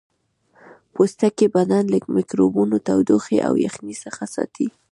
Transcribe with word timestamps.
پوستکی 0.93 1.47
بدن 1.55 1.83
له 1.93 1.97
میکروبونو 2.15 2.75
تودوخې 2.87 3.37
او 3.47 3.53
یخنۍ 3.67 3.95
څخه 4.03 4.23
ساتي 4.35 4.67